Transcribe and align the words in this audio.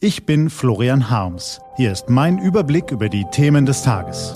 Ich 0.00 0.24
bin 0.24 0.48
Florian 0.48 1.10
Harms. 1.10 1.60
Hier 1.76 1.90
ist 1.90 2.08
mein 2.08 2.38
Überblick 2.38 2.92
über 2.92 3.08
die 3.08 3.24
Themen 3.32 3.66
des 3.66 3.82
Tages. 3.82 4.32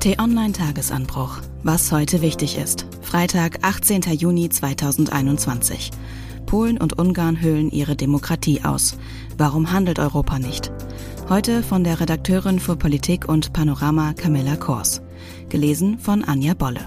T-Online 0.00 0.52
Tagesanbruch. 0.52 1.42
Was 1.62 1.92
heute 1.92 2.22
wichtig 2.22 2.56
ist. 2.56 2.86
Freitag, 3.02 3.58
18. 3.60 4.00
Juni 4.14 4.48
2021. 4.48 5.90
Polen 6.46 6.78
und 6.78 6.98
Ungarn 6.98 7.42
hüllen 7.42 7.70
ihre 7.70 7.94
Demokratie 7.94 8.62
aus. 8.64 8.96
Warum 9.36 9.70
handelt 9.70 9.98
Europa 9.98 10.38
nicht? 10.38 10.72
Heute 11.28 11.62
von 11.62 11.84
der 11.84 12.00
Redakteurin 12.00 12.58
für 12.58 12.76
Politik 12.76 13.28
und 13.28 13.52
Panorama 13.52 14.14
Camilla 14.14 14.56
Kors. 14.56 15.02
Gelesen 15.50 15.98
von 15.98 16.24
Anja 16.24 16.54
Bolle. 16.54 16.80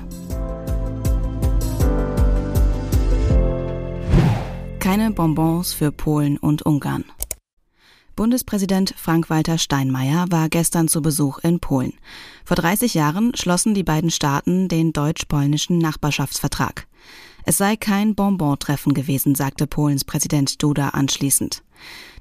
Keine 4.80 5.12
Bonbons 5.12 5.74
für 5.74 5.92
Polen 5.92 6.40
und 6.40 6.66
Ungarn. 6.66 7.06
Bundespräsident 8.16 8.94
Frank-Walter 8.96 9.58
Steinmeier 9.58 10.28
war 10.30 10.48
gestern 10.48 10.88
zu 10.88 11.02
Besuch 11.02 11.40
in 11.40 11.60
Polen. 11.60 11.94
Vor 12.46 12.56
30 12.56 12.94
Jahren 12.94 13.36
schlossen 13.36 13.74
die 13.74 13.84
beiden 13.84 14.12
Staaten 14.12 14.68
den 14.68 14.94
deutsch-polnischen 14.94 15.80
Nachbarschaftsvertrag. 15.80 16.86
Es 17.46 17.58
sei 17.58 17.76
kein 17.76 18.14
Bonbon-Treffen 18.14 18.94
gewesen, 18.94 19.34
sagte 19.34 19.66
Polens 19.66 20.06
Präsident 20.06 20.62
Duda 20.62 20.90
anschließend. 20.90 21.64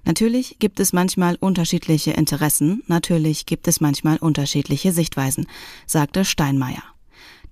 Natürlich 0.05 0.57
gibt 0.59 0.81
es 0.81 0.95
manchmal 0.95 1.37
unterschiedliche 1.37 2.13
Interessen, 2.13 2.83
natürlich 2.87 3.45
gibt 3.45 3.69
es 3.69 3.81
manchmal 3.81 4.17
unterschiedliche 4.17 4.93
Sichtweisen, 4.93 5.47
sagte 5.87 6.25
Steinmeier. 6.25 6.83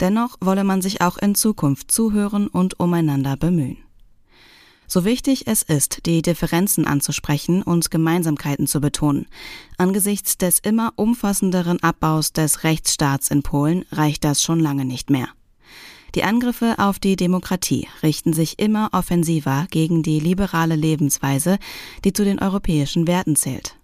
Dennoch 0.01 0.39
wolle 0.41 0.65
man 0.65 0.81
sich 0.81 1.03
auch 1.03 1.19
in 1.19 1.35
Zukunft 1.35 1.91
zuhören 1.93 2.49
und 2.49 2.81
umeinander 2.81 3.37
bemühen. 3.37 3.77
So 4.93 5.05
wichtig 5.05 5.47
es 5.47 5.63
ist, 5.63 6.05
die 6.07 6.21
Differenzen 6.21 6.85
anzusprechen 6.85 7.63
und 7.63 7.93
Gemeinsamkeiten 7.93 8.67
zu 8.67 8.81
betonen. 8.81 9.29
Angesichts 9.79 10.37
des 10.37 10.59
immer 10.59 10.95
umfassenderen 10.97 11.81
Abbaus 11.81 12.33
des 12.33 12.65
Rechtsstaats 12.65 13.31
in 13.31 13.45
Polen 13.45 13.85
reicht 13.93 14.25
das 14.25 14.43
schon 14.43 14.59
lange 14.59 14.85
nicht 14.85 15.09
mehr. 15.09 15.29
Die 16.17 16.25
Angriffe 16.25 16.75
auf 16.79 16.99
die 16.99 17.15
Demokratie 17.15 17.87
richten 18.03 18.33
sich 18.33 18.59
immer 18.59 18.89
offensiver 18.91 19.69
gegen 19.71 20.03
die 20.03 20.19
liberale 20.19 20.75
Lebensweise, 20.75 21.61
die 22.05 22.13
zu 22.13 22.25
den 22.25 22.41
europäischen 22.41 23.07
Werten 23.07 23.37
zählt. 23.37 23.77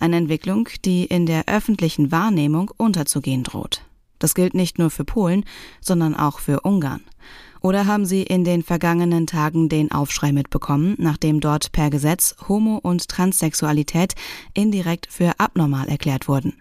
Eine 0.00 0.16
Entwicklung, 0.16 0.68
die 0.84 1.04
in 1.04 1.26
der 1.26 1.46
öffentlichen 1.46 2.10
Wahrnehmung 2.10 2.72
unterzugehen 2.76 3.44
droht. 3.44 3.82
Das 4.18 4.34
gilt 4.34 4.54
nicht 4.54 4.80
nur 4.80 4.90
für 4.90 5.04
Polen, 5.04 5.44
sondern 5.80 6.16
auch 6.16 6.40
für 6.40 6.62
Ungarn. 6.62 7.02
Oder 7.62 7.86
haben 7.86 8.06
Sie 8.06 8.22
in 8.22 8.44
den 8.44 8.62
vergangenen 8.62 9.26
Tagen 9.26 9.68
den 9.68 9.92
Aufschrei 9.92 10.32
mitbekommen, 10.32 10.94
nachdem 10.98 11.40
dort 11.40 11.72
per 11.72 11.90
Gesetz 11.90 12.34
Homo- 12.48 12.80
und 12.82 13.08
Transsexualität 13.08 14.14
indirekt 14.54 15.08
für 15.10 15.38
abnormal 15.38 15.88
erklärt 15.88 16.26
wurden? 16.26 16.54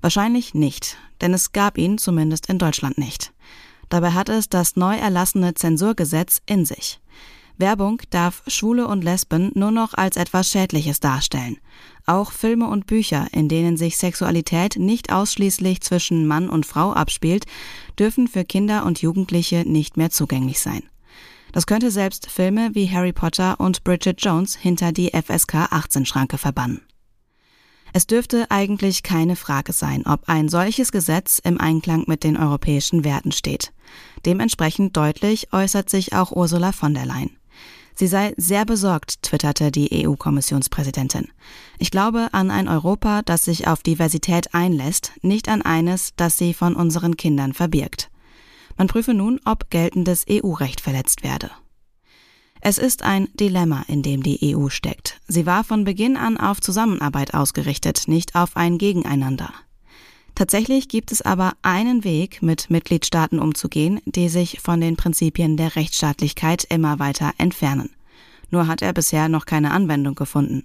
Wahrscheinlich 0.00 0.54
nicht, 0.54 0.96
denn 1.20 1.32
es 1.32 1.52
gab 1.52 1.78
ihn 1.78 1.98
zumindest 1.98 2.48
in 2.48 2.58
Deutschland 2.58 2.98
nicht. 2.98 3.32
Dabei 3.88 4.10
hat 4.10 4.28
es 4.28 4.50
das 4.50 4.76
neu 4.76 4.96
erlassene 4.96 5.54
Zensurgesetz 5.54 6.42
in 6.46 6.66
sich. 6.66 7.00
Werbung 7.58 8.00
darf 8.10 8.42
Schwule 8.46 8.86
und 8.86 9.02
Lesben 9.02 9.50
nur 9.54 9.70
noch 9.70 9.94
als 9.94 10.16
etwas 10.16 10.48
Schädliches 10.48 11.00
darstellen. 11.00 11.58
Auch 12.06 12.32
Filme 12.32 12.68
und 12.68 12.86
Bücher, 12.86 13.26
in 13.32 13.48
denen 13.48 13.76
sich 13.76 13.96
Sexualität 13.96 14.76
nicht 14.76 15.12
ausschließlich 15.12 15.80
zwischen 15.80 16.26
Mann 16.26 16.48
und 16.48 16.66
Frau 16.66 16.92
abspielt, 16.92 17.46
dürfen 17.98 18.28
für 18.28 18.44
Kinder 18.44 18.86
und 18.86 19.02
Jugendliche 19.02 19.64
nicht 19.66 19.96
mehr 19.96 20.10
zugänglich 20.10 20.60
sein. 20.60 20.82
Das 21.52 21.66
könnte 21.66 21.90
selbst 21.90 22.30
Filme 22.30 22.70
wie 22.74 22.90
Harry 22.90 23.12
Potter 23.12 23.58
und 23.58 23.82
Bridget 23.82 24.22
Jones 24.22 24.54
hinter 24.54 24.92
die 24.92 25.10
FSK 25.10 25.72
18 25.72 26.06
Schranke 26.06 26.38
verbannen. 26.38 26.82
Es 27.92 28.06
dürfte 28.06 28.50
eigentlich 28.50 29.02
keine 29.02 29.34
Frage 29.34 29.72
sein, 29.72 30.04
ob 30.06 30.28
ein 30.28 30.48
solches 30.48 30.92
Gesetz 30.92 31.40
im 31.42 31.58
Einklang 31.58 32.04
mit 32.06 32.22
den 32.22 32.36
europäischen 32.36 33.02
Werten 33.02 33.32
steht. 33.32 33.72
Dementsprechend 34.26 34.96
deutlich 34.96 35.52
äußert 35.52 35.88
sich 35.88 36.12
auch 36.12 36.32
Ursula 36.32 36.72
von 36.72 36.92
der 36.92 37.06
Leyen. 37.06 37.37
Sie 37.98 38.06
sei 38.06 38.32
sehr 38.36 38.64
besorgt, 38.64 39.24
twitterte 39.24 39.72
die 39.72 40.06
EU-Kommissionspräsidentin. 40.06 41.32
Ich 41.80 41.90
glaube 41.90 42.28
an 42.30 42.52
ein 42.52 42.68
Europa, 42.68 43.22
das 43.22 43.42
sich 43.42 43.66
auf 43.66 43.82
Diversität 43.82 44.54
einlässt, 44.54 45.10
nicht 45.22 45.48
an 45.48 45.62
eines, 45.62 46.12
das 46.14 46.38
sie 46.38 46.54
von 46.54 46.76
unseren 46.76 47.16
Kindern 47.16 47.54
verbirgt. 47.54 48.08
Man 48.76 48.86
prüfe 48.86 49.14
nun, 49.14 49.40
ob 49.44 49.68
geltendes 49.70 50.26
EU-Recht 50.30 50.80
verletzt 50.80 51.24
werde. 51.24 51.50
Es 52.60 52.78
ist 52.78 53.02
ein 53.02 53.26
Dilemma, 53.34 53.84
in 53.88 54.04
dem 54.04 54.22
die 54.22 54.54
EU 54.54 54.68
steckt. 54.68 55.20
Sie 55.26 55.44
war 55.44 55.64
von 55.64 55.82
Beginn 55.82 56.16
an 56.16 56.36
auf 56.36 56.60
Zusammenarbeit 56.60 57.34
ausgerichtet, 57.34 58.04
nicht 58.06 58.36
auf 58.36 58.56
ein 58.56 58.78
Gegeneinander. 58.78 59.52
Tatsächlich 60.38 60.86
gibt 60.86 61.10
es 61.10 61.20
aber 61.20 61.54
einen 61.62 62.04
Weg, 62.04 62.42
mit 62.42 62.70
Mitgliedstaaten 62.70 63.40
umzugehen, 63.40 64.00
die 64.04 64.28
sich 64.28 64.60
von 64.60 64.80
den 64.80 64.94
Prinzipien 64.94 65.56
der 65.56 65.74
Rechtsstaatlichkeit 65.74 66.62
immer 66.70 67.00
weiter 67.00 67.32
entfernen. 67.38 67.90
Nur 68.52 68.68
hat 68.68 68.80
er 68.80 68.92
bisher 68.92 69.28
noch 69.28 69.46
keine 69.46 69.72
Anwendung 69.72 70.14
gefunden. 70.14 70.62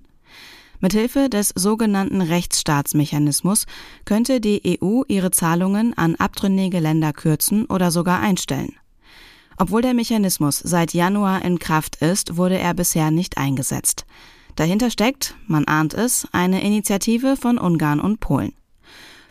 Mithilfe 0.80 1.28
des 1.28 1.50
sogenannten 1.56 2.22
Rechtsstaatsmechanismus 2.22 3.66
könnte 4.06 4.40
die 4.40 4.80
EU 4.80 5.02
ihre 5.08 5.32
Zahlungen 5.32 5.98
an 5.98 6.14
abtrünnige 6.18 6.80
Länder 6.80 7.12
kürzen 7.12 7.66
oder 7.66 7.90
sogar 7.90 8.20
einstellen. 8.20 8.76
Obwohl 9.58 9.82
der 9.82 9.96
Mechanismus 9.96 10.60
seit 10.60 10.94
Januar 10.94 11.44
in 11.44 11.58
Kraft 11.58 11.96
ist, 11.96 12.38
wurde 12.38 12.60
er 12.60 12.76
bisher 12.76 13.10
nicht 13.10 13.40
eingesetzt. 13.40 14.06
Dahinter 14.56 14.92
steckt, 14.92 15.34
man 15.48 15.66
ahnt 15.66 15.96
es, 15.96 16.28
eine 16.32 16.62
Initiative 16.62 17.36
von 17.38 17.58
Ungarn 17.58 18.00
und 18.00 18.20
Polen. 18.20 18.54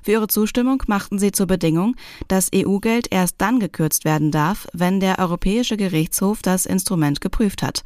Für 0.03 0.13
ihre 0.13 0.29
Zustimmung 0.29 0.83
machten 0.87 1.19
sie 1.19 1.33
zur 1.33 1.47
Bedingung, 1.47 1.95
dass 2.29 2.51
EU-Geld 2.55 3.09
erst 3.11 3.37
dann 3.39 3.61
gekürzt 3.61 4.05
werden 4.05 4.31
darf, 4.31 4.67
wenn 4.73 5.01
der 5.01 5.19
Europäische 5.19 5.77
Gerichtshof 5.77 6.43
das 6.43 6.67
Instrument 6.67 7.21
geprüft 7.21 7.63
hat. 7.63 7.85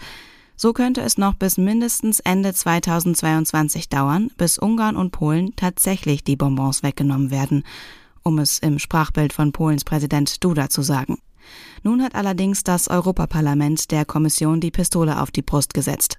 So 0.57 0.73
könnte 0.73 1.03
es 1.03 1.19
noch 1.19 1.35
bis 1.35 1.59
mindestens 1.59 2.21
Ende 2.21 2.55
2022 2.55 3.91
dauern, 3.91 4.31
bis 4.39 4.59
Ungarn 4.59 4.97
und 4.97 5.11
Polen 5.11 5.55
tatsächlich 5.55 6.25
die 6.25 6.37
Bonbons 6.37 6.83
weggenommen 6.83 7.31
werden, 7.31 7.63
um 8.23 8.39
es 8.39 8.59
im 8.61 8.79
Sprachbild 8.79 9.35
von 9.35 9.53
Polens 9.53 9.85
Präsident 9.85 10.43
Duda 10.43 10.71
zu 10.71 10.81
sagen. 10.81 11.19
Nun 11.83 12.03
hat 12.03 12.15
allerdings 12.15 12.65
das 12.65 12.89
Europaparlament 12.89 13.91
der 13.91 14.07
Kommission 14.07 14.61
die 14.61 14.71
Pistole 14.71 15.21
auf 15.21 15.31
die 15.31 15.43
Brust 15.43 15.75
gesetzt. 15.75 16.19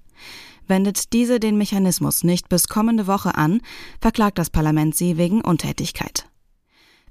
Wendet 0.68 1.14
diese 1.14 1.40
den 1.40 1.58
Mechanismus 1.58 2.24
nicht 2.24 2.50
bis 2.50 2.68
kommende 2.68 3.08
Woche 3.08 3.36
an, 3.36 3.62
verklagt 4.02 4.38
das 4.38 4.50
Parlament 4.50 4.96
sie 4.96 5.18
wegen 5.18 5.42
Untätigkeit. 5.42 6.28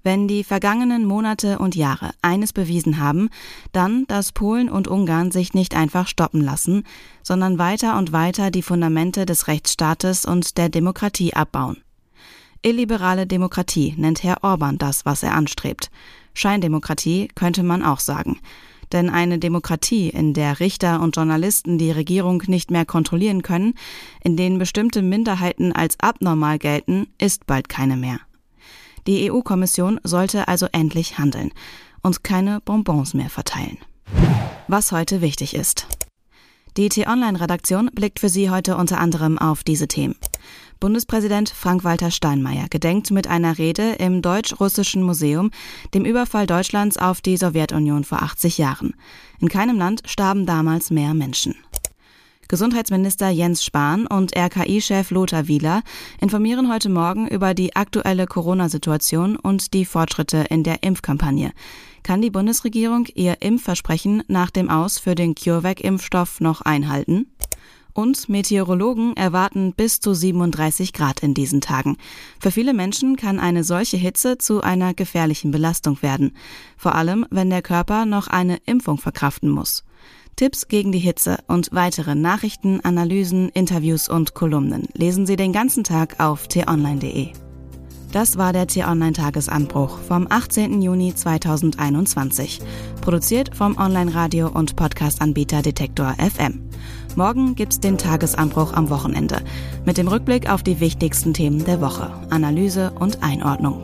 Wenn 0.06 0.28
die 0.28 0.44
vergangenen 0.44 1.04
Monate 1.04 1.58
und 1.58 1.74
Jahre 1.74 2.12
eines 2.22 2.52
bewiesen 2.52 3.00
haben, 3.00 3.28
dann, 3.72 4.06
dass 4.06 4.30
Polen 4.30 4.68
und 4.68 4.86
Ungarn 4.86 5.32
sich 5.32 5.52
nicht 5.52 5.74
einfach 5.74 6.06
stoppen 6.06 6.40
lassen, 6.40 6.84
sondern 7.24 7.58
weiter 7.58 7.98
und 7.98 8.12
weiter 8.12 8.52
die 8.52 8.62
Fundamente 8.62 9.26
des 9.26 9.48
Rechtsstaates 9.48 10.24
und 10.24 10.58
der 10.58 10.68
Demokratie 10.68 11.34
abbauen. 11.34 11.78
Illiberale 12.62 13.26
Demokratie 13.26 13.94
nennt 13.96 14.22
Herr 14.22 14.44
Orban 14.44 14.78
das, 14.78 15.04
was 15.06 15.24
er 15.24 15.34
anstrebt. 15.34 15.90
Scheindemokratie 16.34 17.28
könnte 17.34 17.64
man 17.64 17.82
auch 17.82 18.00
sagen. 18.00 18.38
Denn 18.92 19.10
eine 19.10 19.38
Demokratie, 19.38 20.08
in 20.08 20.34
der 20.34 20.60
Richter 20.60 21.00
und 21.00 21.16
Journalisten 21.16 21.78
die 21.78 21.90
Regierung 21.90 22.42
nicht 22.46 22.70
mehr 22.70 22.84
kontrollieren 22.84 23.42
können, 23.42 23.74
in 24.22 24.36
denen 24.36 24.58
bestimmte 24.58 25.02
Minderheiten 25.02 25.72
als 25.72 25.98
abnormal 26.00 26.58
gelten, 26.58 27.08
ist 27.18 27.46
bald 27.46 27.68
keine 27.68 27.96
mehr. 27.96 28.20
Die 29.06 29.30
EU-Kommission 29.30 30.00
sollte 30.02 30.48
also 30.48 30.66
endlich 30.72 31.18
handeln 31.18 31.52
und 32.02 32.24
keine 32.24 32.60
Bonbons 32.60 33.14
mehr 33.14 33.30
verteilen. 33.30 33.78
Was 34.68 34.92
heute 34.92 35.20
wichtig 35.20 35.54
ist. 35.54 35.86
Die 36.76 36.88
T-Online-Redaktion 36.90 37.90
blickt 37.94 38.20
für 38.20 38.28
Sie 38.28 38.50
heute 38.50 38.76
unter 38.76 38.98
anderem 38.98 39.38
auf 39.38 39.64
diese 39.64 39.88
Themen. 39.88 40.14
Bundespräsident 40.78 41.48
Frank-Walter 41.48 42.10
Steinmeier 42.10 42.66
gedenkt 42.68 43.10
mit 43.10 43.28
einer 43.28 43.56
Rede 43.56 43.92
im 43.92 44.20
Deutsch-Russischen 44.20 45.02
Museum 45.02 45.50
dem 45.94 46.04
Überfall 46.04 46.46
Deutschlands 46.46 46.98
auf 46.98 47.22
die 47.22 47.38
Sowjetunion 47.38 48.04
vor 48.04 48.22
80 48.22 48.58
Jahren. 48.58 48.94
In 49.40 49.48
keinem 49.48 49.78
Land 49.78 50.02
starben 50.04 50.44
damals 50.44 50.90
mehr 50.90 51.14
Menschen. 51.14 51.54
Gesundheitsminister 52.48 53.28
Jens 53.30 53.64
Spahn 53.64 54.06
und 54.06 54.36
RKI-Chef 54.36 55.10
Lothar 55.10 55.48
Wieler 55.48 55.82
informieren 56.20 56.70
heute 56.70 56.90
Morgen 56.90 57.26
über 57.26 57.54
die 57.54 57.74
aktuelle 57.74 58.26
Corona-Situation 58.26 59.36
und 59.36 59.74
die 59.74 59.84
Fortschritte 59.84 60.44
in 60.50 60.62
der 60.62 60.82
Impfkampagne. 60.82 61.52
Kann 62.04 62.22
die 62.22 62.30
Bundesregierung 62.30 63.06
ihr 63.14 63.42
Impfversprechen 63.42 64.22
nach 64.28 64.50
dem 64.50 64.70
Aus 64.70 64.98
für 64.98 65.16
den 65.16 65.34
CureVac-Impfstoff 65.34 66.40
noch 66.40 66.60
einhalten? 66.60 67.26
Und 67.96 68.28
Meteorologen 68.28 69.16
erwarten 69.16 69.72
bis 69.72 70.00
zu 70.00 70.12
37 70.12 70.92
Grad 70.92 71.22
in 71.22 71.32
diesen 71.32 71.62
Tagen. 71.62 71.96
Für 72.38 72.50
viele 72.50 72.74
Menschen 72.74 73.16
kann 73.16 73.40
eine 73.40 73.64
solche 73.64 73.96
Hitze 73.96 74.36
zu 74.36 74.60
einer 74.60 74.92
gefährlichen 74.92 75.50
Belastung 75.50 76.02
werden. 76.02 76.36
Vor 76.76 76.94
allem, 76.94 77.24
wenn 77.30 77.48
der 77.48 77.62
Körper 77.62 78.04
noch 78.04 78.28
eine 78.28 78.58
Impfung 78.66 78.98
verkraften 78.98 79.48
muss. 79.48 79.82
Tipps 80.36 80.68
gegen 80.68 80.92
die 80.92 80.98
Hitze 80.98 81.38
und 81.46 81.70
weitere 81.72 82.14
Nachrichten, 82.14 82.82
Analysen, 82.82 83.48
Interviews 83.48 84.10
und 84.10 84.34
Kolumnen 84.34 84.88
lesen 84.92 85.24
Sie 85.24 85.36
den 85.36 85.54
ganzen 85.54 85.82
Tag 85.82 86.20
auf 86.20 86.48
t-online.de. 86.48 87.45
Das 88.16 88.38
war 88.38 88.54
der 88.54 88.66
T-Online-Tagesanbruch 88.66 89.98
vom 89.98 90.26
18. 90.30 90.80
Juni 90.80 91.14
2021. 91.14 92.62
Produziert 93.02 93.54
vom 93.54 93.76
Online-Radio- 93.76 94.48
und 94.48 94.74
Podcast-Anbieter 94.74 95.60
Detektor 95.60 96.14
FM. 96.14 96.62
Morgen 97.14 97.54
gibt's 97.56 97.78
den 97.78 97.98
Tagesanbruch 97.98 98.72
am 98.72 98.88
Wochenende 98.88 99.42
mit 99.84 99.98
dem 99.98 100.08
Rückblick 100.08 100.48
auf 100.48 100.62
die 100.62 100.80
wichtigsten 100.80 101.34
Themen 101.34 101.66
der 101.66 101.82
Woche, 101.82 102.10
Analyse 102.30 102.90
und 102.92 103.22
Einordnung. 103.22 103.82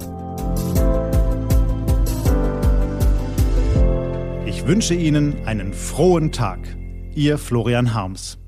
Ich 4.46 4.66
wünsche 4.66 4.94
Ihnen 4.94 5.44
einen 5.44 5.74
frohen 5.74 6.32
Tag. 6.32 6.58
Ihr 7.14 7.36
Florian 7.36 7.92
Harms. 7.92 8.38